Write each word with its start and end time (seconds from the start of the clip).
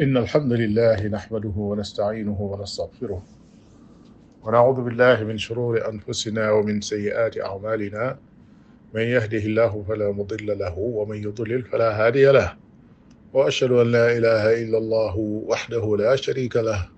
إن 0.00 0.16
الحمد 0.16 0.52
لله 0.52 1.06
نحمده 1.06 1.52
ونستعينه 1.56 2.40
ونستغفره 2.42 3.22
ونعوذ 4.44 4.80
بالله 4.84 5.24
من 5.24 5.38
شرور 5.38 5.88
أنفسنا 5.88 6.50
ومن 6.52 6.80
سيئات 6.80 7.38
أعمالنا 7.38 8.18
من 8.94 9.00
يهده 9.00 9.38
الله 9.38 9.84
فلا 9.88 10.12
مضل 10.12 10.58
له 10.58 10.78
ومن 10.78 11.16
يضلل 11.16 11.62
فلا 11.62 12.06
هادي 12.06 12.26
له 12.32 12.52
وأشهد 13.32 13.70
أن 13.72 13.92
لا 13.92 14.06
إله 14.18 14.62
إلا 14.62 14.78
الله 14.78 15.16
وحده 15.18 15.96
لا 15.96 16.16
شريك 16.16 16.56
له 16.56 16.88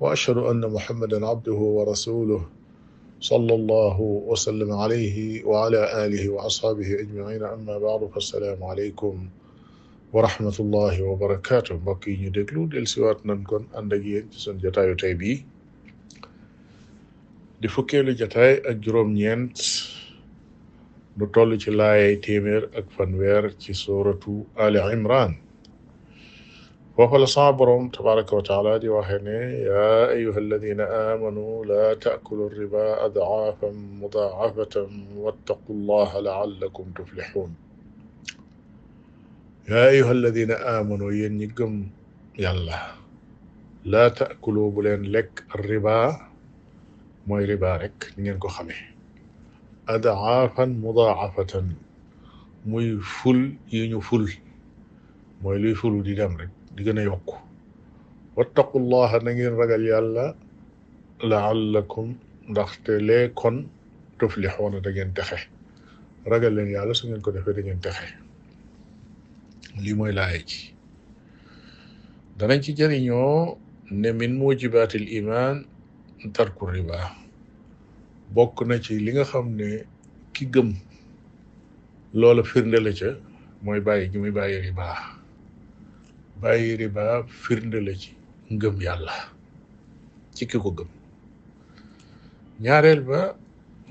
وأشهد 0.00 0.36
أن 0.36 0.60
محمدا 0.66 1.26
عبده 1.26 1.54
ورسوله 1.76 2.46
صلى 3.20 3.54
الله 3.54 4.00
وسلم 4.00 4.72
عليه 4.72 5.44
وعلى 5.44 6.06
آله 6.06 6.28
وأصحابه 6.28 6.94
أجمعين 7.00 7.42
أما 7.44 7.78
بعد 7.78 8.04
فالسلام 8.04 8.64
عليكم 8.64 9.28
ورحمة 10.14 10.56
الله 10.60 10.94
وبركاته 11.02 11.74
مباكي 11.74 12.14
ني 12.16 12.28
دغلو 12.30 12.66
ديل 12.70 12.86
سيوات 12.94 13.26
نانكون 13.26 13.62
اندك 13.78 14.02
يين 14.04 14.26
سي 14.30 14.38
سون 14.44 14.56
جوتاي 14.62 14.94
تاي 14.94 15.14
بي 15.14 15.44
دي 17.60 17.68
فوكي 17.68 18.00
لو 18.02 18.12
جوتاي 18.20 18.52
اك 18.70 18.76
جوروم 18.84 19.10
نينت 19.18 19.58
نو 21.18 21.26
تولو 21.34 21.58
سي 21.58 21.70
لاي 21.70 22.16
تيمير 22.26 22.62
اك 22.78 22.84
فان 22.96 23.12
وير 23.20 23.44
سي 23.64 23.72
سوره 23.72 24.26
ال 24.64 24.76
عمران 24.78 25.32
وهو 26.98 27.16
لصابرهم 27.22 27.88
تبارك 27.96 28.32
وتعالى 28.32 28.78
دي 28.78 28.88
وحيني 28.88 29.38
يا 29.70 30.08
أيها 30.16 30.38
الذين 30.44 30.80
آمنوا 30.80 31.64
لا 31.64 31.94
تأكلوا 31.94 32.48
الربا 32.48 33.04
أضعافا 33.06 33.70
مضاعفة 34.02 34.74
واتقوا 35.22 35.74
الله 35.78 36.20
لعلكم 36.26 36.84
تفلحون 36.98 37.52
يا 39.68 39.88
أيها 39.88 40.12
الذين 40.12 40.50
آمنوا 40.50 41.12
ينجم 41.12 41.86
يلا 42.38 42.92
لا 43.84 44.08
تأكلوا 44.08 44.70
بلين 44.70 45.02
لك 45.02 45.44
الربا 45.54 46.20
موي 47.26 47.44
ربارك 47.44 48.12
نينكو 48.18 48.48
خمي 48.48 48.74
أدعافا 49.88 50.64
مضاعفة 50.64 51.64
مي 52.66 52.96
فل 52.96 53.54
ينو 53.72 54.00
فل 54.00 54.32
موي 55.42 55.58
لي 55.58 55.74
فل 55.74 56.02
دي 56.02 56.14
دام 56.14 56.36
رك 56.36 56.50
دي 56.76 57.10
واتقوا 58.36 58.80
الله 58.80 59.10
نين 59.24 59.52
رجل 59.62 59.82
يلا 59.88 60.26
لعلكم 61.24 62.06
دخت 62.48 62.90
ليكن 62.90 63.66
تفلحون 64.20 64.72
دي 64.82 64.92
جن 64.92 65.14
تخي 65.14 65.46
رجل 66.26 66.58
يلا 66.58 66.92
سنين 66.92 67.20
كو 67.20 67.30
دفع 67.30 67.52
دي 67.52 67.62
جن 67.62 67.80
تخي 67.80 68.23
lii 69.82 69.94
mooy 69.98 70.12
laaya 70.16 70.38
ji 70.48 70.60
danañ 72.38 72.60
ci 72.64 72.70
jëriñoo 72.78 73.40
ne 74.00 74.08
min 74.18 74.32
mujibatil 74.40 75.04
iman 75.18 75.56
tarku 76.34 76.64
riba 76.74 76.98
bokk 78.34 78.56
na 78.68 78.76
ci 78.84 78.92
li 79.04 79.10
nga 79.12 79.24
xam 79.30 79.46
ne 79.58 79.68
ki 80.34 80.44
gëm 80.54 80.68
loola 82.20 82.42
firnde 82.50 82.78
la 82.84 82.92
ca 82.98 83.08
mooy 83.64 83.80
bàyyi 83.86 84.10
gi 84.10 84.18
muy 84.22 84.30
bàyyi 84.38 84.56
riba 84.66 84.86
bàyyi 86.40 86.70
riba 86.80 87.04
firnde 87.42 87.78
la 87.86 87.92
ci 88.00 88.10
ngëm 88.54 88.76
yàlla 88.86 89.14
ci 90.34 90.42
ki 90.50 90.56
ko 90.62 90.68
gëm 90.76 90.90
ñaareel 92.62 93.00
ba 93.08 93.18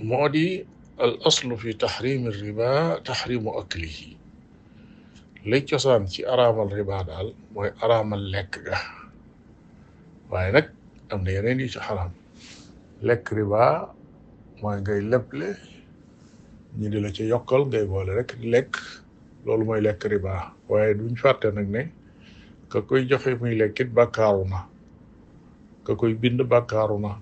moo 0.08 0.28
di 0.34 0.46
al 1.04 1.14
aslu 1.28 1.56
fi 1.62 1.70
taxrim 1.82 2.22
riba 2.42 2.70
taxrimu 3.08 3.50
aklihi 3.62 4.08
lay 5.46 5.60
cosaan 5.68 6.08
ci 6.08 6.24
araamal 6.26 6.70
riba 6.72 7.04
daal 7.08 7.28
mooy 7.54 7.70
araamal 7.84 8.24
lekk 8.34 8.52
ga 8.66 8.80
waaye 10.32 10.52
nag 10.56 10.68
am 11.12 11.20
na 11.26 11.32
yeneen 11.36 11.60
yu 11.64 11.68
ci 11.74 11.80
xaraam 11.88 12.12
lekk 13.08 13.26
riba 13.40 13.64
mooy 14.62 14.78
ngay 14.84 15.02
leble 15.12 15.50
ñu 16.80 16.88
di 16.94 17.00
la 17.06 17.10
ci 17.18 17.24
yokkal 17.34 17.62
ngay 17.70 17.84
boole 17.92 18.12
rek 18.20 18.32
lekk 18.54 18.72
loolu 19.46 19.64
mooy 19.70 19.82
lekk 19.88 20.02
riba 20.14 20.36
waaye 20.70 20.94
duñ 21.00 21.14
fàtte 21.24 21.48
nag 21.58 21.68
ne 21.76 21.84
ka 22.72 22.80
koy 22.88 23.02
joxe 23.10 23.32
muy 23.42 23.54
lekkit 23.62 23.88
bàkkaaru 24.00 24.44
na 24.54 24.60
ka 25.86 25.94
koy 26.00 26.14
bind 26.22 26.40
bàkkaaru 26.54 26.98
na 27.06 27.14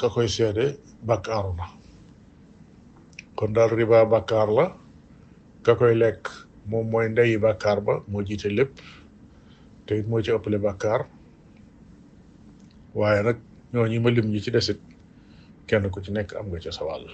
ka 0.00 0.06
koy 0.14 0.28
seede 0.36 0.66
bàkkaaru 1.08 1.52
na 1.58 1.66
kon 3.36 3.50
daal 3.56 3.70
riba 3.80 3.98
bàkkaar 4.14 4.48
la 4.58 4.66
ka 5.66 5.72
koy 5.82 5.94
lekk 6.04 6.24
moom 6.68 6.88
mooy 6.90 7.08
ndeyi 7.08 7.36
bàkkaar 7.42 7.80
ba 7.84 7.92
moo 8.08 8.22
jiite 8.24 8.48
lépp 8.50 8.78
te 9.86 9.96
it 9.98 10.06
moo 10.08 10.22
ci 10.24 10.32
ëppale 10.32 10.58
bàkkaar 10.66 11.00
waaye 12.98 13.20
nag 13.22 13.38
ñoo 13.72 13.86
ñi 13.90 13.98
ma 13.98 14.10
lim 14.10 14.26
ñi 14.32 14.40
ci 14.44 14.50
desit 14.50 14.80
kenn 15.68 15.88
ku 15.92 16.00
ci 16.04 16.10
nekk 16.12 16.32
am 16.38 16.46
nga 16.48 16.58
ca 16.64 16.70
sa 16.72 16.84
wàll 16.88 17.04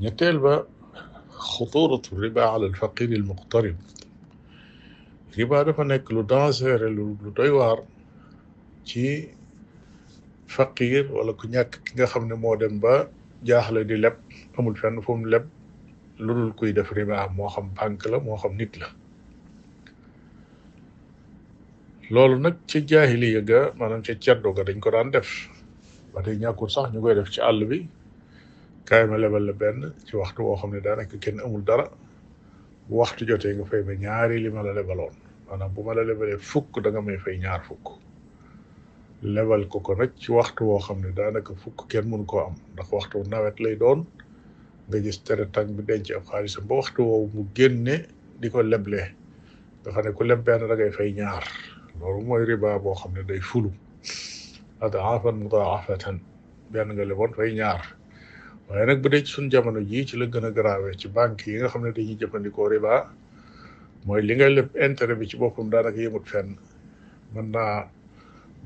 ñetteel 0.00 0.38
ba 0.44 0.54
xuturatu 1.52 2.12
riba 2.22 2.44
ala 2.52 2.64
alfaqir 2.68 3.08
almuqtarib 3.16 3.76
riba 5.36 5.56
dafa 5.66 5.82
nekk 5.84 6.04
lu 6.14 6.22
danger 6.30 6.80
lu 6.96 7.16
doy 7.36 7.50
ci 8.88 9.04
faqir 10.54 11.04
wala 11.16 11.32
ku 11.32 11.44
ñàkk 11.52 11.72
ki 11.84 11.90
nga 11.96 12.06
xam 12.12 12.24
ne 12.28 12.34
moo 12.42 12.56
dem 12.60 12.80
ba 12.84 12.94
jaaxle 13.48 13.80
di 13.88 13.96
lep 14.04 14.16
amul 14.58 14.76
fenn 14.80 15.00
fu 15.04 15.12
mu 15.16 15.26
leb 15.32 15.44
lu 16.18 16.34
dul 16.34 16.52
kuy 16.52 16.72
def 16.72 16.90
riba 16.92 17.28
moo 17.36 17.48
xam 17.48 17.70
banque 17.76 18.06
la 18.10 18.18
moo 18.18 18.36
xam 18.36 18.56
nit 18.56 18.72
la 18.80 18.88
loolu 22.10 22.38
nag 22.40 22.56
ci 22.66 22.78
jaahiliya 22.88 23.42
ga 23.50 23.60
maanaam 23.78 24.02
ca 24.02 24.12
ceddo 24.24 24.50
ga 24.52 24.62
dañ 24.68 24.80
ko 24.80 24.90
daan 24.90 25.10
def 25.10 25.30
ba 26.12 26.22
tey 26.22 26.36
ñàkkul 26.40 26.68
sax 26.74 26.90
ñu 26.92 27.00
koy 27.02 27.14
def 27.14 27.30
ci 27.34 27.40
àll 27.40 27.60
bi 27.70 27.86
kaay 28.86 29.04
ma 29.10 29.16
lebal 29.22 29.44
la 29.48 29.52
benn 29.60 29.80
ci 30.06 30.12
waxtu 30.20 30.42
woo 30.42 30.56
xam 30.60 30.72
ne 30.74 30.80
daanaka 30.86 31.16
kenn 31.22 31.38
amul 31.44 31.62
dara 31.68 31.86
bu 32.88 32.94
waxtu 33.00 33.22
jote 33.28 33.48
nga 33.56 33.64
fay 33.70 33.82
ma 33.88 33.94
ñaari 34.02 34.36
li 34.44 34.50
ma 34.50 34.62
la 34.66 34.72
lebaloon 34.78 35.14
fukk 36.50 36.72
da 36.84 36.88
nga 36.90 37.00
may 37.06 37.18
fay 37.24 37.38
ñaar 37.42 37.62
fukk 37.68 37.86
lebal 39.22 39.62
ko 39.70 39.78
ko 39.86 39.92
nag 40.00 40.10
ci 40.20 40.28
waxtu 40.38 40.62
woo 40.68 40.80
xam 40.86 40.98
ne 41.04 41.10
daanaka 41.18 41.52
fukk 41.62 41.78
kenn 41.90 42.06
mënu 42.10 42.26
ko 42.30 42.36
am 42.46 42.54
ndax 42.74 42.88
waxtu 42.96 43.16
nawet 43.32 43.56
lay 43.64 43.76
doon 43.82 44.00
nga 44.88 44.98
gis 45.04 45.20
teretaan 45.20 45.76
bi 45.76 45.82
denc 45.88 46.08
ab 46.16 46.24
xaalisam 46.32 46.64
ba 46.68 46.74
waxtu 46.80 47.04
woowu 47.08 47.28
mu 47.34 47.42
génne 47.56 47.96
di 48.40 48.48
ko 48.52 48.58
leble 48.72 49.00
nga 49.84 49.88
xam 49.94 50.04
ne 50.04 50.10
ku 50.16 50.22
leb 50.30 50.40
benn 50.46 50.62
da 50.70 50.74
ngay 50.74 50.90
fay 50.96 51.10
ñaar 51.20 51.44
loolu 52.00 52.20
mooy 52.28 52.44
riba 52.50 52.80
boo 52.82 52.94
xam 53.00 53.12
ne 53.16 53.22
day 53.28 53.40
fulu 53.48 53.70
adaafan 54.84 55.36
mudaafatan 55.44 56.16
benn 56.72 56.88
nga 56.96 57.04
leboon 57.10 57.32
fay 57.38 57.50
ñaar 57.60 57.82
waaye 58.68 58.84
nag 58.90 59.00
bu 59.02 59.08
dee 59.12 59.22
ci 59.24 59.30
suñ 59.34 59.46
jamono 59.52 59.80
jii 59.90 60.04
ci 60.08 60.14
la 60.20 60.26
gën 60.32 60.44
a 60.48 60.50
grave 60.58 60.90
ci 61.00 61.06
banque 61.16 61.44
yi 61.50 61.56
nga 61.60 61.68
xam 61.72 61.82
ne 61.84 61.90
dañuy 61.96 62.16
jëfandikoo 62.20 62.66
riba 62.72 62.94
mooy 64.06 64.22
li 64.26 64.32
nga 64.38 64.48
leb 64.56 64.68
intérêt 64.86 65.18
bi 65.20 65.28
ci 65.30 65.36
boppam 65.40 65.68
daanaka 65.72 66.00
yëmut 66.04 66.24
fen 66.32 66.48
mën 67.34 67.46
na 67.54 67.64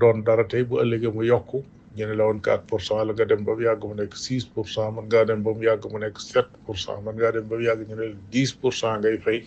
don 0.01 0.17
dara 0.27 0.45
tey 0.51 0.63
bu 0.69 0.75
ëllëgee 0.83 1.11
mu 1.15 1.23
yokku 1.33 1.59
ñu 1.95 2.07
ne 2.09 2.15
la 2.17 2.25
woon 2.27 2.39
quatre 2.41 2.65
pour 2.67 2.81
cent 2.81 3.05
la 3.05 3.13
nga 3.13 3.25
dem 3.31 3.45
ba 3.45 3.55
mu 3.55 3.61
yàgg 3.63 3.83
mu 3.85 3.95
nekk 3.95 4.15
six 4.25 4.43
pour 4.53 4.67
cent 4.75 4.91
mën 4.97 5.05
ngaa 5.09 5.25
dem 5.29 5.41
ba 5.45 5.51
mu 5.53 5.63
yàgg 5.67 5.83
mu 5.93 5.99
nekk 5.99 6.21
sept 6.25 6.51
pour 6.65 6.77
cent 6.83 6.99
mën 7.05 7.15
ba 7.21 7.43
mu 7.51 7.61
yàgg 7.69 7.81
ñu 7.89 7.95
ne 7.99 8.07
la 8.11 8.45
pour 8.61 8.73
cent 8.79 8.97
ngay 9.03 9.17
fay 9.25 9.39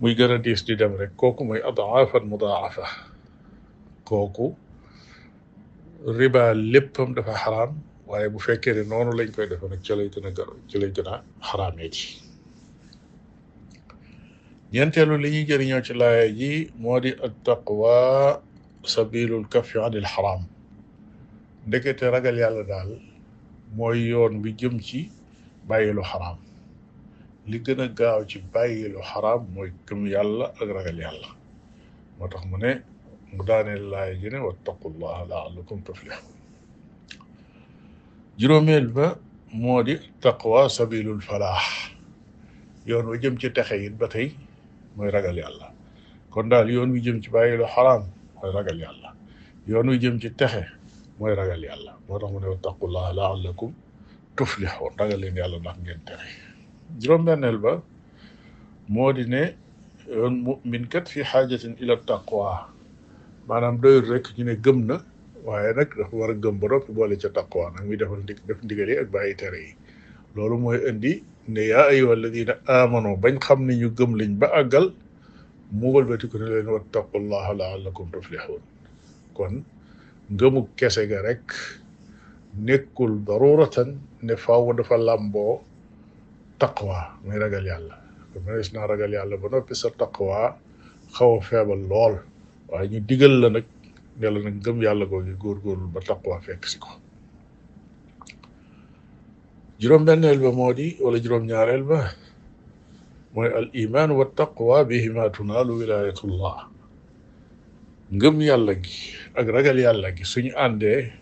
muy 0.00 0.12
gën 0.18 0.32
a 0.36 0.38
diis 0.46 0.60
di 0.66 0.74
dem 0.80 0.92
rek 1.00 1.12
kooku 1.20 1.42
mooy 1.48 1.60
adaafan 1.70 2.24
mudaafa 2.32 2.84
kooku 4.08 4.46
riba 6.18 6.44
léppam 6.72 7.08
dafa 7.14 7.34
xaraam 7.42 7.72
waaye 8.10 8.28
bu 8.32 8.38
fekkee 8.46 8.74
ne 8.76 8.82
noonu 8.90 9.10
lañ 9.18 9.28
koy 9.34 9.46
defe 9.50 9.66
nag 9.72 9.80
ci 9.86 9.94
lay 9.98 10.08
gën 10.14 10.26
a 10.28 10.30
garaw 10.38 10.56
ci 10.68 10.76
lay 10.80 10.90
gën 10.96 11.06
a 11.12 11.14
xaraamee 11.48 11.90
ci 11.96 12.08
ñeenteelu 14.72 15.14
li 15.24 15.28
ñuy 15.46 15.82
ci 15.86 15.94
laaya 16.00 16.26
ji 16.38 16.52
moo 16.82 16.98
di 17.04 17.10
at 17.26 17.34
taqwa 17.46 17.96
sabilul 18.92 19.46
kafi 19.52 19.76
anil 19.86 20.06
xaraam 20.14 20.42
ndekete 21.66 22.06
ragal 22.10 22.36
yàlla 22.40 22.64
dal 22.68 22.90
moy 23.76 24.00
yoon 24.08 24.40
bi 24.42 24.54
jëm 24.56 24.80
ci 24.82 25.10
bàyyi 25.68 25.92
lu 25.92 26.00
xaraam 26.02 26.38
li 27.46 27.58
gëna 27.60 27.86
gaaw 27.98 28.24
ci 28.24 28.38
bàyyi 28.52 28.88
lu 28.88 29.00
xaraam 29.04 29.44
mooy 29.54 29.68
gëm 29.86 30.06
yàlla 30.06 30.46
ak 30.60 30.68
ragal 30.76 30.98
yàlla 31.04 31.28
motax 32.18 32.44
mu 32.50 32.56
ne 32.56 32.80
mu 33.34 33.44
daane 33.44 33.74
laay 33.92 34.12
ji 34.20 34.28
wa 34.46 34.52
taqullaha 34.64 35.22
laallakum 35.30 35.82
tuflihun 35.84 36.24
juromel 38.38 38.86
ba 38.96 39.18
modi 39.52 39.94
taqwa 40.20 40.68
sabilul 40.76 41.20
falah 41.28 41.60
yoon 42.88 43.04
wa 43.10 43.16
jëm 43.18 43.36
ci 43.38 43.52
taxé 43.52 43.76
yi 43.82 43.90
batay 43.90 44.32
moy 44.96 45.10
ragal 45.10 45.36
yàlla 45.36 45.74
kon 46.30 46.48
dal 46.48 46.68
yoon 46.70 46.90
wi 46.90 47.00
jëm 47.04 47.20
ci 47.22 47.28
bàyyi 47.30 47.56
lu 47.60 47.66
xaraam 47.74 48.02
ragal 48.56 48.78
yàlla 48.84 49.14
yoon 49.68 49.86
wi 49.88 49.98
jëm 49.98 50.16
ci 50.20 50.30
taxé 50.32 50.79
mooy 51.20 51.32
ragal 51.38 51.62
yàlla 51.70 51.92
moo 52.06 52.18
tax 52.20 52.30
mu 52.32 52.38
ne 52.42 52.46
wattaqullaha 52.52 53.08
laallakum 53.20 53.70
tuflixuun 54.36 54.92
ragal 55.00 55.18
leen 55.22 55.36
yàlla 55.40 55.56
ndax 55.62 55.76
ngeen 55.84 56.00
texe 56.08 57.56
ba 57.64 57.72
moo 58.94 59.10
di 59.16 59.24
ne 59.32 59.42
mumin 60.46 60.84
kat 60.92 61.04
fi 61.12 61.20
xaajatin 61.32 61.74
ila 61.82 61.94
taqwa 62.10 62.48
maanaam 63.48 63.74
doyul 63.82 64.04
rek 64.12 64.26
ñu 64.36 64.44
ne 64.48 64.54
gëm 64.64 64.78
na 64.88 64.96
waaye 65.46 65.70
nag 65.78 65.88
dafa 65.98 66.14
war 66.20 66.30
a 66.34 66.36
gëm 66.42 66.56
ba 66.62 66.66
noppi 66.72 66.90
boole 66.98 67.14
ca 67.22 67.28
taqwa 67.38 67.64
nag 67.74 67.84
muy 67.88 67.96
defal 68.00 68.20
ndig 68.24 68.38
def 68.48 68.58
ndigal 68.66 68.88
yi 68.92 68.96
ak 69.02 69.08
bàyyi 69.14 69.34
tere 69.40 69.58
yi 69.66 69.72
loolu 70.34 70.56
mooy 70.62 70.78
indi 70.90 71.12
ne 71.52 71.62
yaa 71.72 71.86
ayyuha 71.92 72.12
alladina 72.18 72.52
amanu 72.76 73.10
bañ 73.22 73.34
xam 73.46 73.60
ne 73.68 73.72
ñu 73.80 73.88
gëm 73.98 74.10
lañ 74.20 74.32
ba 74.40 74.46
àggal 74.60 74.86
mu 75.78 75.86
wëlbatiku 75.94 76.36
ne 76.40 76.46
leen 76.52 76.68
wattaqullaha 76.76 77.50
laallakum 77.60 78.06
tuflixuun 78.14 78.62
kon 79.36 79.54
ngëmu 80.32 80.60
kese 80.78 81.10
ga 81.10 81.20
rek 81.26 81.42
nekkul 82.54 83.26
daruratan 83.26 83.90
ne 84.22 84.34
faaw 84.42 84.70
dafa 84.78 84.96
làmboo 84.96 85.54
taqwa 86.62 87.18
may 87.26 87.38
ragal 87.42 87.66
yàlla 87.70 87.94
mënees 88.44 88.70
naa 88.74 88.86
ragal 88.86 89.12
yàlla 89.16 89.34
ba 89.42 89.46
noppi 89.50 89.74
sa 89.74 89.88
taqwa 90.02 90.54
xaw 91.16 91.32
feebal 91.48 91.82
lool 91.90 92.14
waaye 92.70 92.86
ñu 92.92 93.00
digal 93.08 93.34
la 93.42 93.48
nag 93.54 93.66
ne 94.20 94.28
la 94.34 94.38
nag 94.46 94.56
ko 94.64 94.70
yàlla 94.86 95.04
googu 95.10 95.34
góorgóorlu 95.42 95.86
ba 95.94 96.00
taqwa 96.10 96.36
fek 96.46 96.62
si 96.70 96.78
ko 96.82 96.90
juróom-benneel 99.80 100.38
ba 100.44 100.50
moo 100.58 100.72
di 100.78 100.88
wala 101.02 101.18
juróom-ñaareel 101.22 101.82
ba 101.90 101.98
mooy 103.34 103.50
al 103.58 103.66
iman 103.82 104.08
wa 104.18 104.24
taqwa 104.40 104.86
bihima 104.90 105.24
tunaalu 105.34 105.72
wilayatullah 105.80 106.56
ngëm 108.10 108.42
yàlla 108.42 108.74
gi 108.82 108.98
ak 109.38 109.46
ragal 109.54 109.78
yàlla 109.78 110.08
gi 110.16 110.24
suñu 110.32 110.50
àndee 110.64 111.12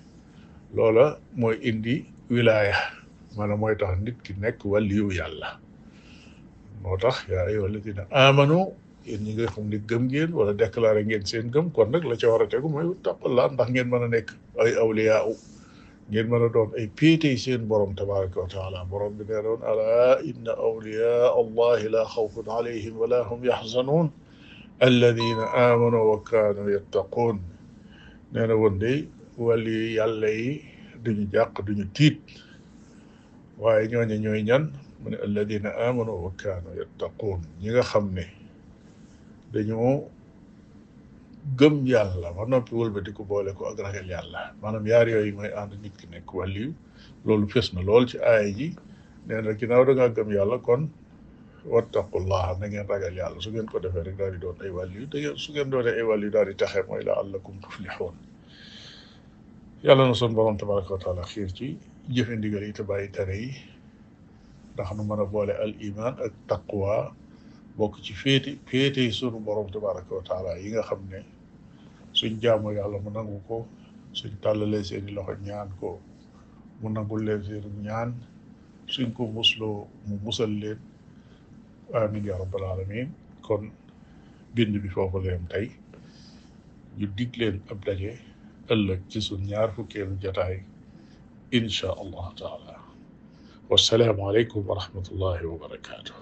loola 0.77 1.21
mooy 1.41 1.57
indi 1.71 1.95
wilaaya 2.33 2.77
maanaam 3.37 3.61
mooy 3.63 3.75
tax 3.81 3.93
nit 4.05 4.17
ki 4.25 4.33
nekk 4.43 4.59
wàliyu 4.73 5.09
yàlla 5.19 5.49
moo 6.83 6.97
tax 7.03 7.17
yaa 7.33 7.45
ayyuha 7.49 7.67
alladina 7.69 8.03
amanu 8.25 8.59
yéen 9.07 9.21
ñi 9.25 9.31
nga 9.37 9.47
xam 9.55 9.67
gëm 9.91 10.03
ngeen 10.09 10.31
wala 10.39 10.53
déclaré 10.61 11.01
ngeen 11.09 11.25
seen 11.31 11.47
gëm 11.55 11.67
kon 11.75 11.89
nag 11.93 12.03
la 12.11 12.15
ca 12.21 12.27
war 12.33 12.43
a 12.45 12.47
tegu 12.53 12.69
mooy 12.75 12.87
taqwallah 13.07 13.47
ndax 13.53 13.69
ngeen 13.75 13.89
mën 13.93 14.05
a 14.07 14.09
nekk 14.15 14.29
ay 14.63 14.73
awliyaa 14.83 15.23
ngeen 16.11 16.27
mën 16.31 16.43
a 16.47 16.49
doon 16.55 16.71
ay 16.79 16.87
péetey 16.99 17.37
seen 17.45 17.63
borom 17.71 17.93
tabaraka 17.99 18.37
wa 18.45 18.49
taala 18.55 18.79
borom 18.91 19.13
bi 19.19 19.25
doon 19.29 19.61
ala 19.71 19.89
inna 20.31 20.53
awliyaa 20.69 21.29
allahi 21.43 21.87
la 21.95 22.03
xawfun 22.15 22.49
alayhim 22.59 22.95
wala 23.03 23.19
hum 23.29 23.41
yaxzanuun 23.51 24.09
alladina 24.87 25.45
amanu 25.69 25.99
wa 26.11 26.19
kaanu 26.29 26.71
yattaquun 26.71 27.39
nee 28.33 28.47
na 28.47 28.55
wali 29.47 29.79
yàlla 29.99 30.29
yi 30.39 30.51
duñu 31.05 31.25
jàq 31.35 31.53
duñu 31.67 31.85
tiit 31.97 32.23
waaye 33.61 33.85
ñooñu 33.91 34.15
ñooy 34.25 34.43
ñan 34.49 34.65
mu 35.03 35.09
ne 35.11 35.17
alladina 35.27 35.69
amanu 35.87 36.13
wa 36.25 36.31
kaanu 36.41 36.69
yattaquun 36.81 37.41
ñi 37.61 37.69
nga 37.75 37.83
xam 37.91 38.07
ne 38.17 38.25
dañoo 39.53 39.95
gëm 41.59 41.77
yàlla 41.93 42.29
ba 42.37 42.43
noppi 42.51 42.73
wëlbatiku 42.81 43.23
boole 43.29 43.51
ko 43.59 43.63
ak 43.75 43.79
ragal 43.85 44.07
yàlla 44.15 44.41
maanaam 44.63 44.87
yaar 44.91 45.07
yooyu 45.13 45.33
mooy 45.37 45.51
ànd 45.61 45.73
nit 45.83 45.95
ki 45.99 46.07
nekk 46.13 46.29
wàllu 46.37 46.65
loolu 47.27 47.47
fës 47.53 47.69
na 47.75 47.81
lool 47.89 48.05
ci 48.11 48.17
aaya 48.29 48.47
ji 48.57 48.69
nee 49.27 49.41
na 49.43 49.53
ginnaaw 49.59 49.83
da 49.91 49.93
ngaa 49.95 50.15
gëm 50.17 50.29
yàlla 50.37 50.59
kon 50.67 50.83
واتقوا 51.73 52.21
الله 52.23 52.45
نين 52.61 52.81
رجال 52.93 53.15
يا 53.21 53.25
الله 53.29 53.41
سجن 53.47 53.67
كده 53.73 53.89
في 53.93 53.99
رجال 54.09 54.41
دون 54.41 54.57
أي 54.65 54.71
والي 54.77 55.03
ده 55.13 55.37
سجن 55.45 55.71
دون 55.71 55.87
أي 55.89 56.03
والي 56.09 56.29
داري 56.35 56.55
تحمو 56.61 56.97
إلى 57.01 57.13
الله 57.21 57.39
كم 57.47 57.55
تفلحون 57.65 58.15
يا 59.85 59.91
الله 59.93 60.05
نصن 60.15 60.31
برام 60.39 60.57
تبارك 60.63 60.89
وتعالى 60.91 61.23
خير 61.33 61.47
جي 61.59 61.71
جفن 62.17 62.41
دقري 62.43 62.71
تباي 62.73 63.07
تري 63.17 63.49
نحن 64.81 64.99
من 65.09 65.19
أبوال 65.27 65.51
الإيمان 65.51 66.15
التقوى 66.29 67.13
بوك 67.79 67.95
جي 68.07 68.15
فيتي 68.23 68.55
فيتي 68.71 69.11
سن 69.11 69.45
برام 69.47 69.67
تبارك 69.77 70.07
وتعالى 70.13 70.51
إيغا 70.63 70.83
خمنا 70.89 71.23
سن 72.19 72.33
جامو 72.43 72.71
يا 72.77 72.83
الله 72.87 72.99
منغوكو 73.09 73.59
سن 74.19 74.33
تالا 74.43 74.65
لسين 74.79 75.05
الله 75.09 75.27
نيانكو 75.45 75.91
منغو 76.83 77.17
لسين 77.27 77.65
نيان 77.83 78.11
سن 78.95 79.09
كو 79.17 79.23
مسلو 79.37 79.71
مسلين 80.29 80.81
amin 81.95 82.25
yaa 82.25 82.37
rabbal 82.39 82.63
alamin 82.69 83.15
kon 83.43 83.71
bind 84.55 84.77
bi 84.83 84.89
foofu 84.89 85.21
la 85.25 85.33
yem 85.33 85.47
tey 85.53 85.67
ñu 86.99 87.07
dig 87.17 87.33
leen 87.41 87.63
ab 87.73 87.85
daje 87.85 88.13
ëllëg 88.73 89.01
ci 89.11 89.21
suñ 89.27 89.41
ñaar 89.49 89.71
fukkeelu 89.77 90.21
jotaay 90.23 90.61
insha 91.59 91.89
allah 92.03 92.27
taala 92.41 92.75
wassalaamu 93.71 94.29
aleykum 94.31 94.61
wa 94.69 94.75
rahmatullahi 94.81 95.47
wa 95.49 95.59
barakaatu 95.65 96.13